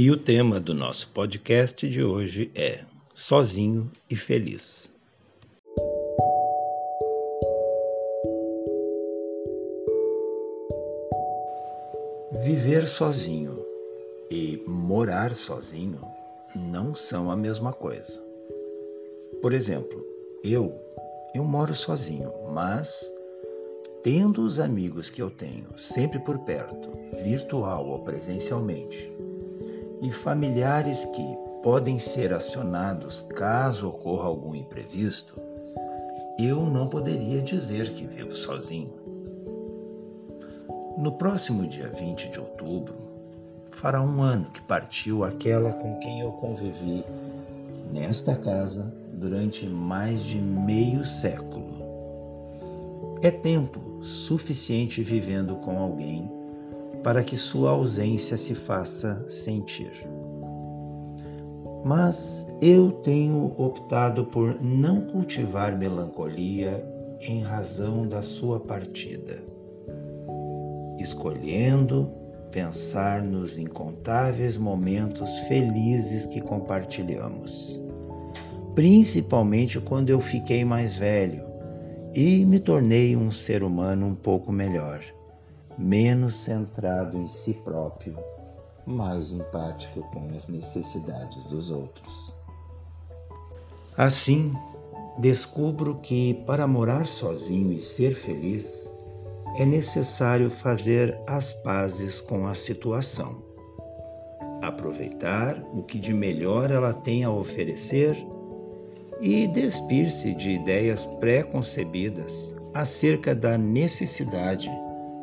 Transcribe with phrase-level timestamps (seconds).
[0.00, 4.92] E o tema do nosso podcast de hoje é Sozinho e Feliz.
[12.44, 13.58] Viver sozinho
[14.30, 16.00] e morar sozinho
[16.54, 18.24] não são a mesma coisa.
[19.42, 20.00] Por exemplo,
[20.44, 20.72] eu
[21.34, 23.12] eu moro sozinho, mas
[24.04, 26.88] tendo os amigos que eu tenho sempre por perto,
[27.24, 29.12] virtual ou presencialmente,
[30.00, 35.40] e familiares que podem ser acionados caso ocorra algum imprevisto,
[36.38, 38.94] eu não poderia dizer que vivo sozinho.
[40.96, 42.94] No próximo dia 20 de outubro,
[43.72, 47.04] fará um ano que partiu aquela com quem eu convivi
[47.92, 51.78] nesta casa durante mais de meio século.
[53.20, 56.37] É tempo suficiente vivendo com alguém
[57.02, 59.92] para que sua ausência se faça sentir.
[61.84, 66.84] Mas eu tenho optado por não cultivar melancolia
[67.20, 69.42] em razão da sua partida,
[70.98, 72.10] escolhendo
[72.50, 77.82] pensar nos incontáveis momentos felizes que compartilhamos,
[78.74, 81.46] principalmente quando eu fiquei mais velho
[82.14, 85.00] e me tornei um ser humano um pouco melhor
[85.78, 88.18] menos centrado em si próprio,
[88.84, 92.34] mais empático com as necessidades dos outros.
[93.96, 94.52] Assim,
[95.18, 98.90] descubro que para morar sozinho e ser feliz,
[99.56, 103.42] é necessário fazer as pazes com a situação.
[104.62, 108.16] Aproveitar o que de melhor ela tem a oferecer
[109.20, 114.70] e despir-se de ideias pré-concebidas acerca da necessidade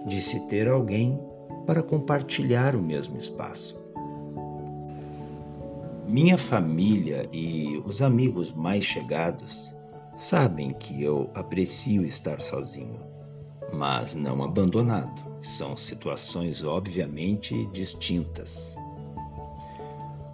[0.05, 1.19] de se ter alguém
[1.65, 3.83] para compartilhar o mesmo espaço.
[6.07, 9.75] Minha família e os amigos mais chegados
[10.15, 12.99] sabem que eu aprecio estar sozinho,
[13.73, 15.23] mas não abandonado.
[15.41, 18.75] São situações obviamente distintas.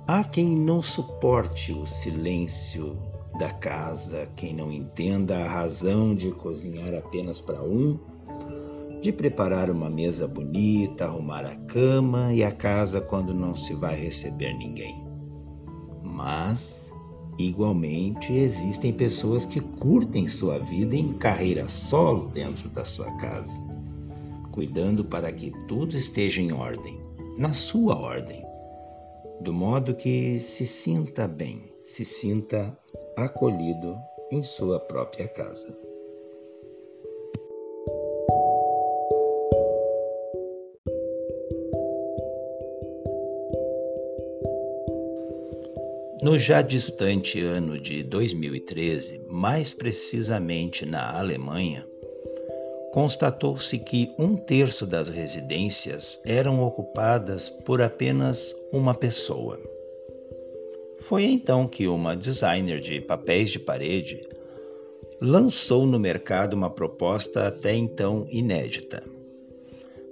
[0.08, 2.98] Há quem não suporte o silêncio
[3.40, 7.98] da casa, quem não entenda a razão de cozinhar apenas para um
[9.02, 14.00] de preparar uma mesa bonita, arrumar a cama e a casa quando não se vai
[14.00, 15.04] receber ninguém.
[16.04, 16.92] Mas,
[17.40, 23.58] igualmente, existem pessoas que curtem sua vida em carreira solo dentro da sua casa,
[24.52, 27.02] cuidando para que tudo esteja em ordem,
[27.40, 28.46] na sua ordem,
[29.42, 32.78] do modo que se sinta bem, se sinta
[33.18, 33.98] acolhido
[34.32, 35.91] em sua própria casa.
[46.22, 51.84] No já distante ano de 2013, mais precisamente na Alemanha,
[52.94, 59.60] constatou-se que um terço das residências eram ocupadas por apenas uma pessoa.
[61.00, 64.22] Foi então que uma designer de papéis de parede
[65.20, 69.04] lançou no mercado uma proposta até então inédita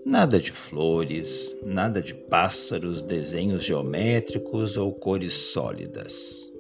[0.10, 6.52] Nada de flores, nada de pássaros, desenhos geométricos ou cores sólidas.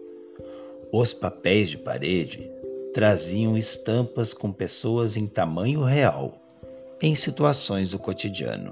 [0.93, 2.47] Os papéis de parede
[2.93, 6.39] traziam estampas com pessoas em tamanho real,
[7.01, 8.71] em situações do cotidiano,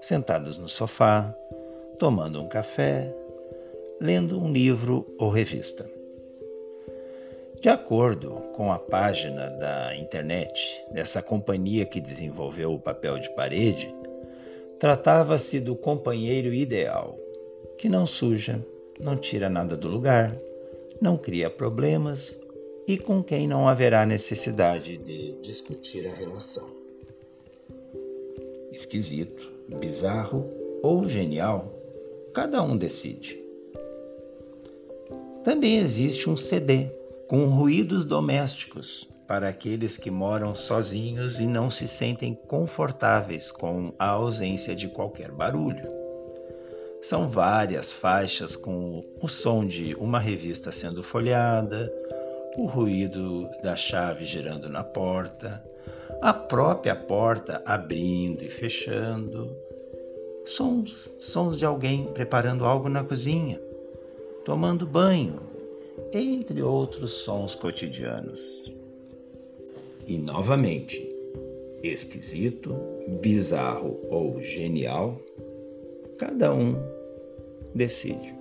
[0.00, 1.32] sentados no sofá,
[1.96, 3.14] tomando um café,
[4.00, 5.95] lendo um livro ou revista.
[7.66, 13.92] De acordo com a página da internet dessa companhia que desenvolveu o papel de parede,
[14.78, 17.18] tratava-se do companheiro ideal,
[17.76, 18.64] que não suja,
[19.00, 20.32] não tira nada do lugar,
[21.00, 22.38] não cria problemas
[22.86, 26.70] e com quem não haverá necessidade de discutir a relação.
[28.70, 30.48] Esquisito, bizarro
[30.84, 31.68] ou genial,
[32.32, 33.42] cada um decide.
[35.42, 36.94] Também existe um CD
[37.28, 44.10] com ruídos domésticos para aqueles que moram sozinhos e não se sentem confortáveis com a
[44.10, 45.90] ausência de qualquer barulho.
[47.02, 51.92] São várias faixas com o som de uma revista sendo folheada,
[52.56, 55.62] o ruído da chave girando na porta,
[56.22, 59.54] a própria porta abrindo e fechando,
[60.44, 63.60] sons, sons de alguém preparando algo na cozinha,
[64.44, 65.45] tomando banho,
[66.12, 68.72] entre outros sons cotidianos.
[70.06, 71.04] E novamente,
[71.82, 72.76] esquisito,
[73.20, 75.20] bizarro ou genial,
[76.18, 76.76] cada um
[77.74, 78.34] decide.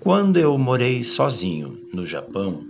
[0.00, 2.62] Quando eu morei sozinho no Japão,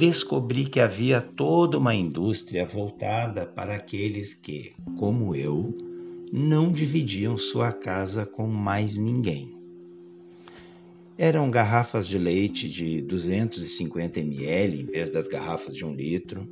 [0.00, 5.74] descobri que havia toda uma indústria voltada para aqueles que, como eu,
[6.32, 9.54] não dividiam sua casa com mais ninguém.
[11.18, 16.48] Eram garrafas de leite de 250 ml em vez das garrafas de um litro,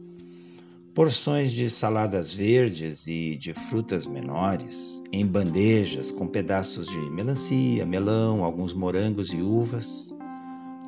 [0.93, 8.45] porções de saladas verdes e de frutas menores em bandejas com pedaços de melancia, melão,
[8.45, 10.18] alguns morangos e uvas.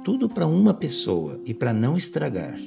[0.03, 2.59] Tudo para uma pessoa e para não estragar.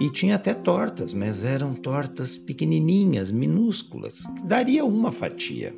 [0.00, 5.72] E tinha até tortas, mas eram tortas pequenininhas, minúsculas, que daria uma fatia,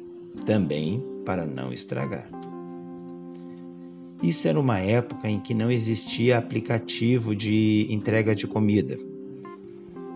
[0.46, 2.30] também para não estragar.
[4.22, 8.98] Isso era uma época em que não existia aplicativo de entrega de comida.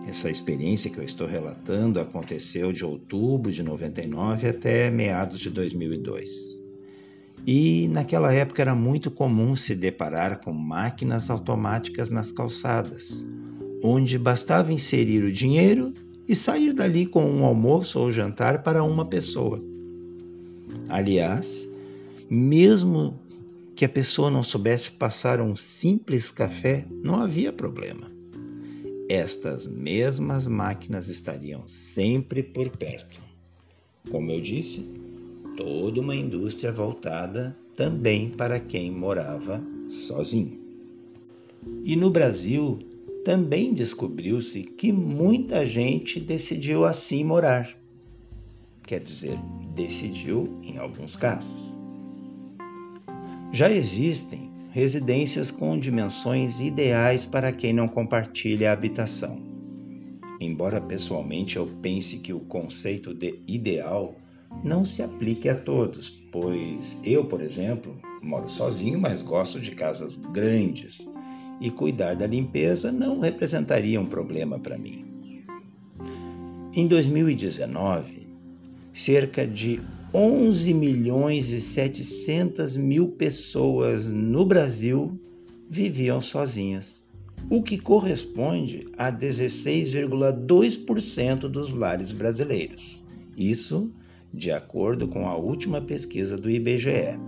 [0.07, 6.60] Essa experiência que eu estou relatando aconteceu de outubro de 99 até meados de 2002.
[7.45, 13.25] E naquela época era muito comum se deparar com máquinas automáticas nas calçadas,
[13.83, 15.93] onde bastava inserir o dinheiro
[16.27, 19.61] e sair dali com um almoço ou jantar para uma pessoa.
[20.87, 21.67] Aliás,
[22.29, 23.19] mesmo
[23.75, 28.11] que a pessoa não soubesse passar um simples café, não havia problema.
[29.09, 33.19] Estas mesmas máquinas estariam sempre por perto.
[34.09, 34.87] Como eu disse,
[35.55, 40.59] toda uma indústria voltada também para quem morava sozinho.
[41.83, 42.79] E no Brasil
[43.23, 47.69] também descobriu-se que muita gente decidiu assim morar.
[48.83, 49.37] Quer dizer,
[49.75, 51.77] decidiu em alguns casos.
[53.51, 59.39] Já existem residências com dimensões ideais para quem não compartilha a habitação.
[60.39, 64.15] Embora pessoalmente eu pense que o conceito de ideal
[64.63, 70.17] não se aplique a todos, pois eu, por exemplo, moro sozinho, mas gosto de casas
[70.17, 71.07] grandes
[71.59, 75.05] e cuidar da limpeza não representaria um problema para mim.
[76.73, 78.27] Em 2019,
[78.93, 79.81] cerca de
[80.13, 85.19] 11 milhões e 700 mil pessoas no Brasil
[85.69, 87.07] viviam sozinhas,
[87.49, 93.03] o que corresponde a 16,2% dos lares brasileiros.
[93.37, 93.91] Isso
[94.33, 97.19] de acordo com a última pesquisa do IBGE.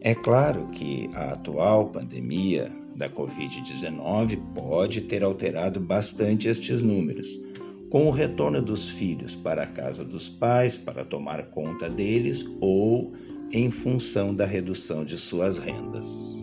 [0.00, 7.28] É claro que a atual pandemia da Covid-19 pode ter alterado bastante estes números,
[7.90, 13.14] com o retorno dos filhos para a casa dos pais para tomar conta deles ou
[13.52, 16.35] em função da redução de suas rendas.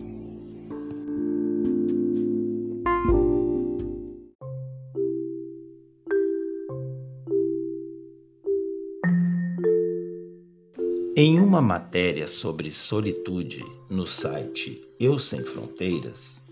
[11.16, 16.42] Em uma matéria sobre solitude no site Eu Sem Fronteiras,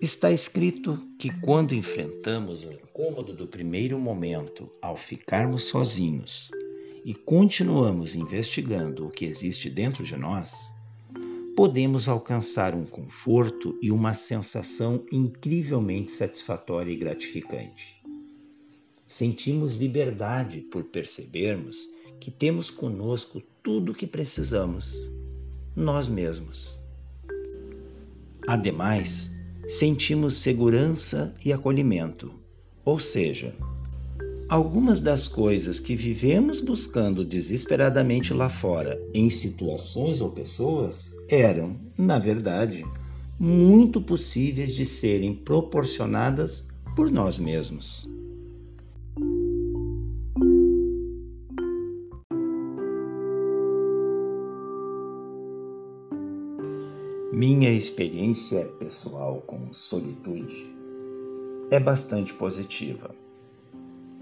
[0.00, 6.52] Está escrito que quando enfrentamos o incômodo do primeiro momento ao ficarmos sozinhos
[7.04, 10.72] e continuamos investigando o que existe dentro de nós,
[11.56, 18.00] podemos alcançar um conforto e uma sensação incrivelmente satisfatória e gratificante.
[19.04, 21.88] Sentimos liberdade por percebermos
[22.20, 24.94] que temos conosco tudo o que precisamos,
[25.74, 26.78] nós mesmos.
[28.46, 29.30] Ademais,
[29.68, 32.32] sentimos segurança e acolhimento.
[32.84, 33.54] Ou seja,
[34.48, 42.18] algumas das coisas que vivemos buscando desesperadamente lá fora, em situações ou pessoas, eram, na
[42.18, 42.84] verdade,
[43.38, 48.08] muito possíveis de serem proporcionadas por nós mesmos.
[57.38, 60.74] Minha experiência pessoal com solitude
[61.70, 63.14] é bastante positiva,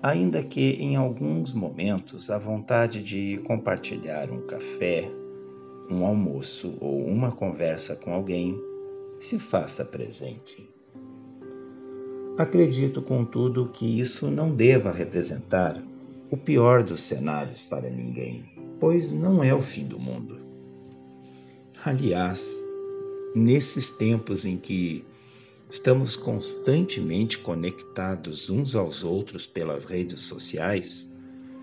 [0.02, 5.10] ainda que em alguns momentos a vontade de compartilhar um café,
[5.90, 8.54] um almoço ou uma conversa com alguém
[9.18, 10.68] se faça presente.
[12.36, 15.82] Acredito, contudo, que isso não deva representar
[16.30, 18.44] o pior dos cenários para ninguém,
[18.78, 20.36] pois não é o fim do mundo.
[21.82, 22.65] Aliás,
[23.34, 25.04] nesses tempos em que
[25.68, 31.08] estamos constantemente conectados uns aos outros pelas redes sociais,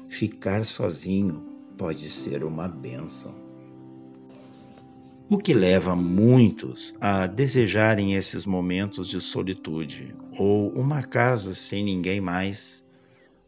[0.07, 3.41] ficar sozinho pode ser uma benção.
[5.29, 12.21] O que leva muitos a desejarem esses momentos de solitude ou uma casa sem ninguém
[12.21, 12.85] mais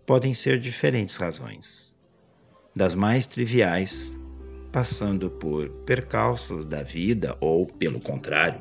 [0.05, 1.95] podem ser diferentes razões,
[2.75, 4.17] das mais triviais,
[4.75, 8.60] passando por percalços da vida ou, pelo contrário,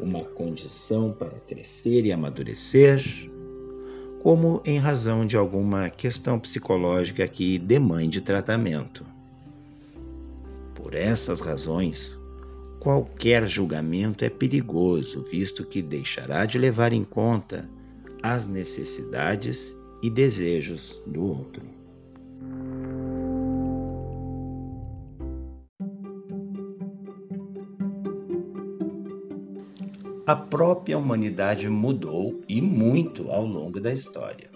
[0.00, 3.00] uma condição para crescer e amadurecer,
[4.20, 9.06] como em razão de alguma questão psicológica que demande tratamento.
[10.74, 12.20] Por essas razões,
[12.80, 17.70] qualquer julgamento é perigoso, visto que deixará de levar em conta
[18.24, 21.83] as necessidades e desejos do outro.
[30.26, 34.48] A própria humanidade mudou e muito ao longo da história.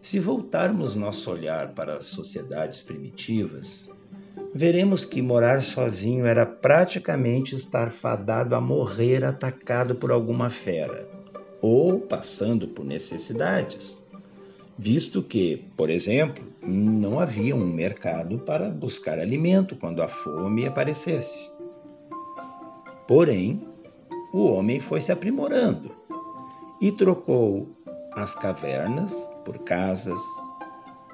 [0.00, 3.86] Se voltarmos nosso olhar para as sociedades primitivas,
[4.54, 11.06] veremos que morar sozinho era praticamente estar fadado a morrer atacado por alguma fera
[11.60, 14.02] ou passando por necessidades,
[14.78, 21.50] visto que, por exemplo, não havia um mercado para buscar alimento quando a fome aparecesse.
[23.06, 23.75] Porém,
[24.36, 25.96] o homem foi se aprimorando
[26.78, 27.74] e trocou
[28.12, 30.20] as cavernas por casas,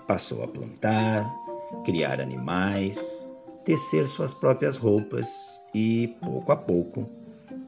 [0.08, 1.32] passou a plantar,
[1.84, 3.30] criar animais,
[3.64, 5.28] tecer suas próprias roupas
[5.72, 7.08] e, pouco a pouco,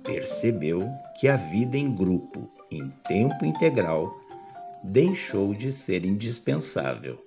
[0.03, 4.13] percebeu que a vida em grupo, em tempo integral,
[4.83, 7.25] deixou de ser indispensável.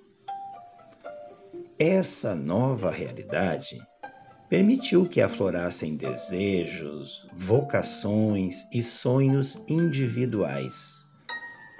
[1.78, 3.78] Essa nova realidade
[4.48, 11.08] permitiu que aflorassem desejos, vocações e sonhos individuais,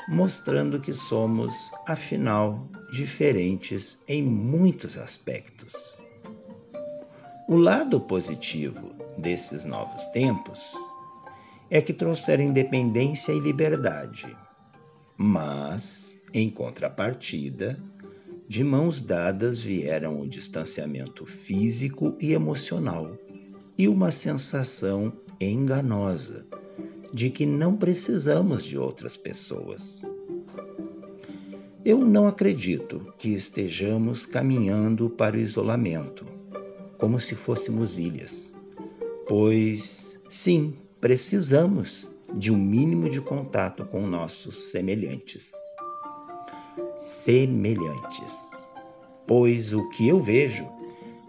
[0.08, 6.00] mostrando que somos, afinal, diferentes em muitos aspectos.
[7.48, 10.72] O lado positivo desses novos tempos
[11.70, 14.36] é que trouxeram independência e liberdade,
[15.16, 17.82] mas, em contrapartida,
[18.48, 23.14] de mãos dadas vieram o distanciamento físico e emocional
[23.76, 26.46] e uma sensação enganosa
[27.12, 30.02] de que não precisamos de outras pessoas.
[31.84, 36.26] Eu não acredito que estejamos caminhando para o isolamento,
[36.96, 38.54] como se fôssemos ilhas,
[39.28, 45.52] pois, sim, precisamos de um mínimo de contato com nossos semelhantes
[46.98, 48.66] semelhantes.
[49.26, 50.68] Pois o que eu vejo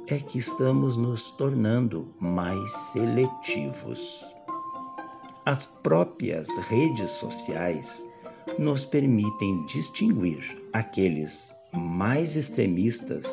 [0.08, 4.34] é que estamos nos tornando mais seletivos.
[5.46, 8.08] As próprias redes sociais
[8.58, 13.28] nos permitem distinguir aqueles mais extremistas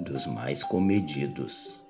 [0.00, 1.84] dos mais comedidos,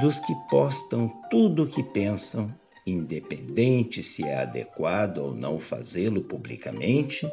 [0.00, 2.54] dos que postam tudo o que pensam,
[2.86, 7.28] independente se é adequado ou não fazê-lo publicamente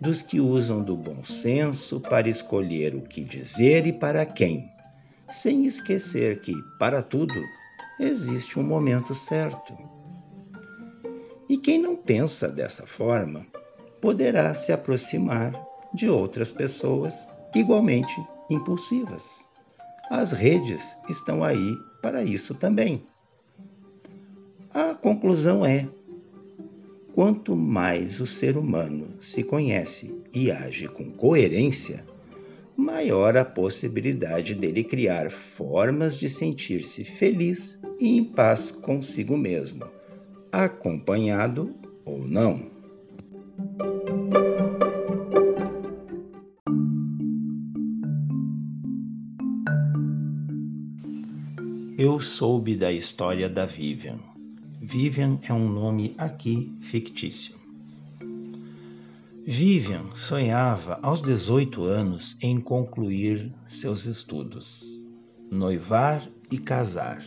[0.00, 4.70] dos que usam do bom senso para escolher o que dizer e para quem,
[5.30, 7.34] sem esquecer que, para tudo,
[7.98, 9.74] existe um momento certo.
[11.48, 13.46] E quem não pensa dessa forma
[14.00, 15.52] poderá se aproximar
[15.92, 18.14] de outras pessoas igualmente
[18.50, 19.48] impulsivas.
[20.10, 23.06] As redes estão aí para isso também.
[24.72, 25.88] A conclusão é
[27.14, 32.04] Quanto mais o ser humano se conhece e age com coerência,
[32.76, 39.84] maior a possibilidade dele criar formas de sentir-se feliz e em paz consigo mesmo,
[40.50, 41.72] acompanhado
[42.04, 42.68] ou não.
[51.96, 54.33] Eu soube da história da Vivian
[54.86, 57.54] Vivian é um nome aqui fictício.
[59.46, 65.02] Vivian sonhava aos 18 anos em concluir seus estudos,
[65.50, 67.24] noivar e casar,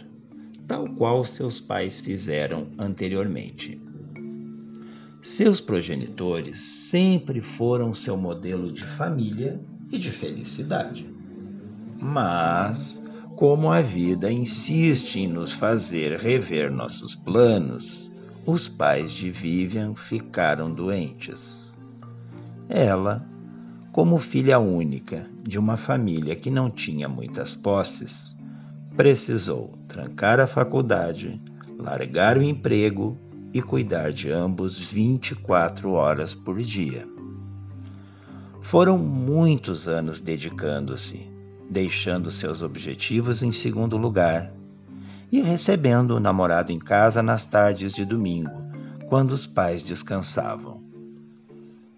[0.68, 3.82] tal qual seus pais fizeram anteriormente.
[5.24, 9.60] Seus progenitores sempre foram seu modelo de família
[9.92, 11.10] e de felicidade.
[12.00, 13.02] Mas
[13.38, 18.12] como a vida insiste em nos fazer rever nossos planos,
[18.48, 21.78] os pais de Vivian ficaram doentes.
[22.68, 23.24] Ela,
[23.92, 28.36] como filha única de uma família que não tinha muitas posses,
[28.96, 31.40] precisou trancar a faculdade,
[31.78, 33.16] largar o emprego
[33.54, 37.08] e cuidar de ambos 24 horas por dia.
[38.62, 41.37] Foram muitos anos dedicando-se,
[41.70, 44.52] deixando seus objetivos em segundo lugar
[45.32, 48.64] e recebendo o namorado em casa nas tardes de domingo,
[49.08, 50.82] quando os pais descansavam.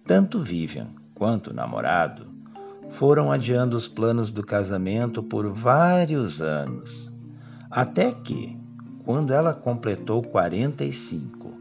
[0.05, 2.27] Tanto Vivian quanto o namorado
[2.89, 7.11] foram adiando os planos do casamento por vários anos,
[7.69, 8.57] até que,
[9.03, 11.51] quando ela completou 45,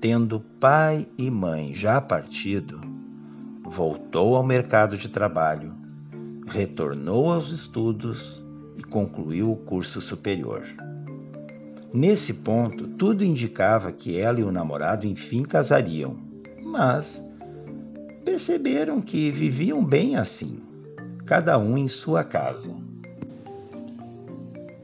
[0.00, 2.80] tendo pai e mãe já partido,
[3.64, 5.74] voltou ao mercado de trabalho,
[6.48, 8.44] retornou aos estudos
[8.76, 10.64] e concluiu o curso superior.
[11.92, 16.16] Nesse ponto, tudo indicava que ela e o namorado enfim casariam,
[16.62, 17.24] mas
[18.24, 20.60] perceberam que viviam bem assim,
[21.24, 22.74] cada um em sua casa.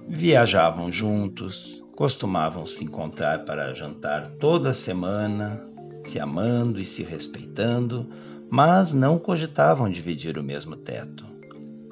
[0.08, 5.62] Viajavam juntos, costumavam se encontrar para jantar toda semana,
[6.04, 8.08] se amando e se respeitando,
[8.50, 11.33] mas não cogitavam dividir o mesmo teto,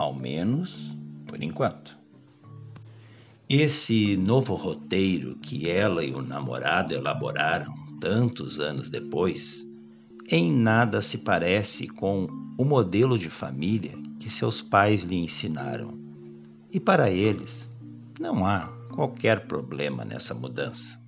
[0.03, 1.97] ao menos por enquanto.
[3.49, 9.65] Esse novo roteiro que ela e o namorado elaboraram tantos anos depois,
[10.29, 12.27] em nada se parece com
[12.59, 15.99] o modelo de família que seus pais lhe ensinaram.
[16.71, 17.71] E para eles,
[18.19, 20.99] não há qualquer problema nessa mudança.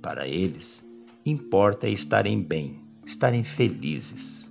[0.00, 0.84] Para eles,
[1.26, 4.50] importa estarem bem, estarem felizes.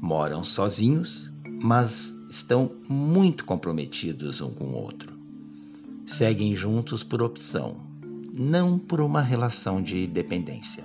[0.00, 1.30] Moram sozinhos,
[1.62, 5.16] mas estão muito comprometidos um com o outro
[6.06, 7.76] seguem juntos por opção,
[8.32, 10.84] não por uma relação de dependência.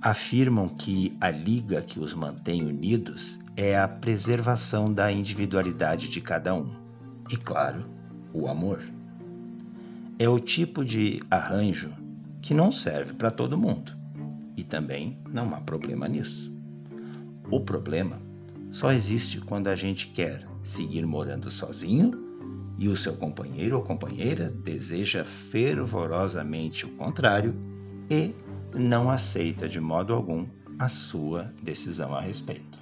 [0.00, 6.54] Afirmam que a liga que os mantém unidos é a preservação da individualidade de cada
[6.54, 6.70] um
[7.28, 7.84] e, claro,
[8.32, 8.82] o amor.
[10.18, 11.90] É o tipo de arranjo
[12.40, 13.94] que não serve para todo mundo
[14.56, 16.50] e também não há problema nisso.
[17.50, 18.22] O problema
[18.70, 22.12] só existe quando a gente quer seguir morando sozinho
[22.78, 27.54] e o seu companheiro ou companheira deseja fervorosamente o contrário
[28.08, 28.34] e
[28.74, 30.46] não aceita de modo algum
[30.78, 32.80] a sua decisão a respeito.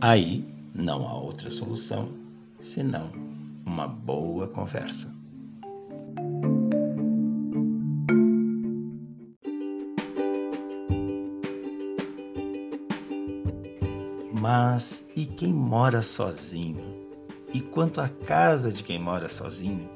[0.00, 2.12] Aí não há outra solução
[2.60, 3.10] senão
[3.64, 5.15] uma boa conversa.
[14.76, 17.08] Mas e quem mora sozinho?
[17.50, 19.88] E quanto à casa de quem mora sozinho,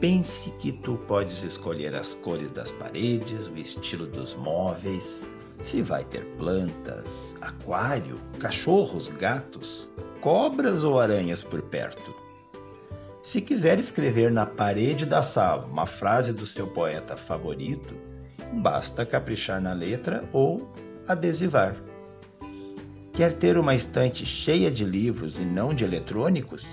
[0.00, 5.26] pense que tu podes escolher as cores das paredes, o estilo dos móveis,
[5.62, 9.90] se vai ter plantas, aquário, cachorros, gatos,
[10.22, 12.14] cobras ou aranhas por perto.
[13.22, 17.94] Se quiser escrever na parede da sala uma frase do seu poeta favorito,
[18.62, 20.72] basta caprichar na letra ou
[21.06, 21.76] adesivar.
[23.16, 26.66] Quer ter uma estante cheia de livros e não de eletrônicos?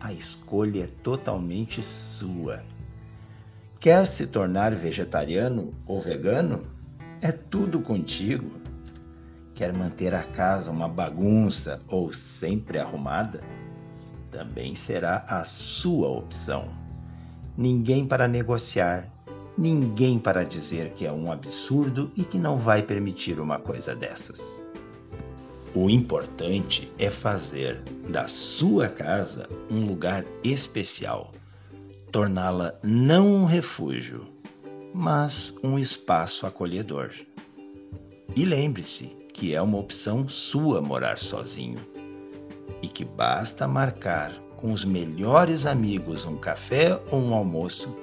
[0.00, 2.64] A escolha é totalmente sua.
[3.78, 6.66] Quer se tornar vegetariano ou vegano?
[7.22, 8.50] É tudo contigo.
[9.54, 13.44] Quer manter a casa uma bagunça ou sempre arrumada?
[14.28, 16.66] Também será a sua opção.
[17.56, 19.08] Ninguém para negociar,
[19.56, 24.65] ninguém para dizer que é um absurdo e que não vai permitir uma coisa dessas.
[25.78, 31.34] O importante é fazer da sua casa um lugar especial,
[32.10, 34.26] torná-la não um refúgio,
[34.94, 37.10] mas um espaço acolhedor.
[38.34, 41.86] E lembre-se que é uma opção sua morar sozinho
[42.80, 47.94] e que basta marcar com os melhores amigos um café ou um almoço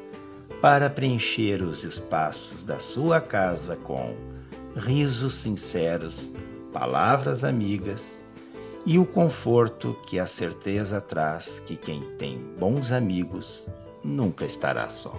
[0.61, 4.15] para preencher os espaços da sua casa com
[4.75, 6.31] risos sinceros
[6.73, 8.23] palavras amigas
[8.83, 13.63] e o conforto que a certeza traz que quem tem bons amigos
[14.03, 15.15] nunca estará só.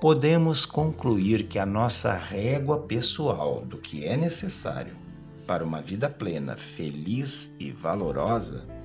[0.00, 4.96] Podemos concluir que a nossa régua pessoal do que é necessário
[5.46, 8.79] para uma vida plena, feliz e valorosa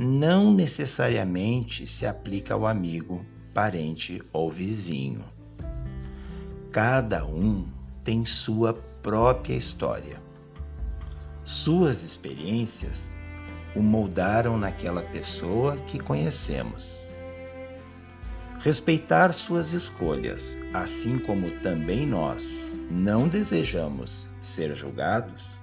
[0.00, 5.24] não necessariamente se aplica ao amigo, parente ou vizinho.
[6.70, 7.66] Cada um
[8.04, 10.22] tem sua própria história.
[11.42, 13.12] Suas experiências
[13.74, 16.96] o moldaram naquela pessoa que conhecemos.
[18.60, 25.60] Respeitar suas escolhas, assim como também nós não desejamos ser julgados,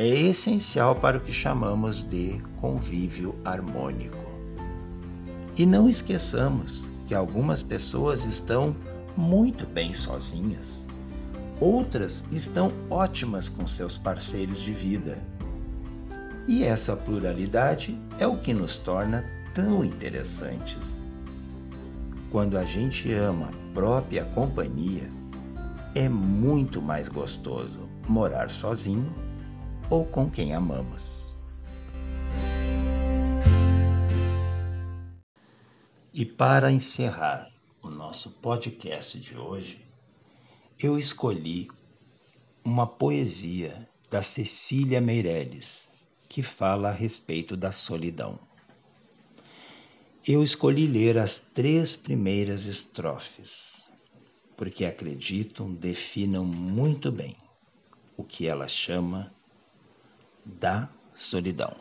[0.00, 4.16] é essencial para o que chamamos de convívio harmônico.
[5.58, 8.74] E não esqueçamos que algumas pessoas estão
[9.14, 10.88] muito bem sozinhas,
[11.60, 15.18] outras estão ótimas com seus parceiros de vida.
[16.48, 19.22] E essa pluralidade é o que nos torna
[19.54, 21.04] tão interessantes.
[22.30, 25.10] Quando a gente ama a própria companhia,
[25.94, 29.29] é muito mais gostoso morar sozinho
[29.90, 31.30] ou com quem amamos.
[36.14, 37.50] E para encerrar
[37.82, 39.84] o nosso podcast de hoje,
[40.78, 41.68] eu escolhi
[42.64, 45.90] uma poesia da Cecília Meirelles
[46.28, 48.38] que fala a respeito da solidão.
[50.26, 53.90] Eu escolhi ler as três primeiras estrofes,
[54.56, 57.34] porque acredito definam muito bem
[58.16, 59.34] o que ela chama
[60.44, 61.74] da solidão.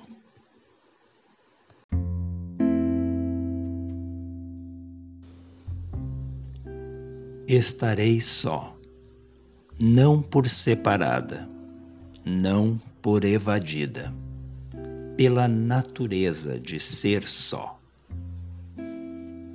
[7.47, 8.77] Estarei só,
[9.79, 11.49] não por separada,
[12.23, 14.13] não por evadida,
[15.17, 17.79] pela natureza de ser só.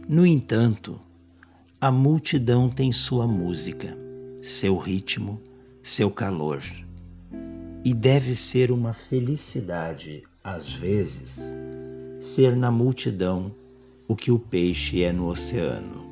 [0.09, 1.01] No entanto,
[1.81, 3.97] a multidão tem sua música,
[4.43, 5.40] seu ritmo,
[5.83, 6.62] seu calor
[7.85, 11.55] e deve ser uma felicidade, às vezes,
[12.18, 13.55] ser na multidão
[14.09, 16.11] o que o peixe é no oceano.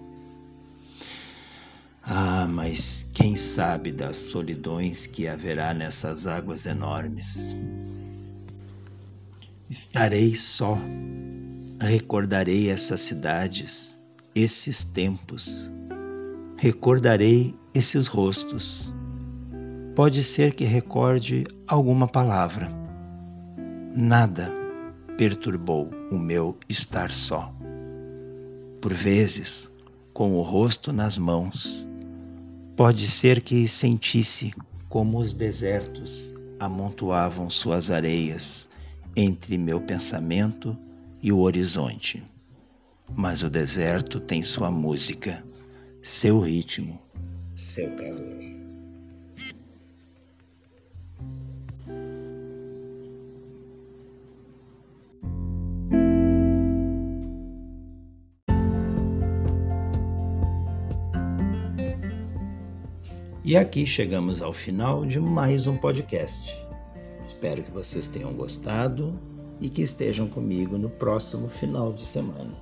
[2.02, 7.56] Ah, mas quem sabe das solidões que haverá nessas águas enormes?
[9.70, 10.78] Estarei só,
[11.80, 13.98] recordarei essas cidades,
[14.34, 15.70] esses tempos,
[16.58, 18.92] recordarei esses rostos
[19.94, 22.72] Pode ser que recorde alguma palavra.
[23.94, 24.50] Nada
[25.18, 27.54] perturbou o meu estar só.
[28.80, 29.70] Por vezes,
[30.14, 31.86] com o rosto nas mãos,
[32.74, 34.54] pode ser que sentisse
[34.88, 38.70] como os desertos amontoavam suas areias
[39.14, 40.74] entre meu pensamento
[41.22, 42.22] e o horizonte.
[43.14, 45.44] Mas o deserto tem sua música,
[46.00, 46.98] seu ritmo,
[47.54, 48.61] seu calor.
[63.52, 66.56] E aqui chegamos ao final de mais um podcast.
[67.22, 69.20] Espero que vocês tenham gostado
[69.60, 72.54] e que estejam comigo no próximo final de semana.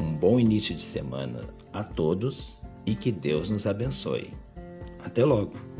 [0.00, 4.32] Um bom início de semana a todos e que Deus nos abençoe.
[5.04, 5.71] Até logo!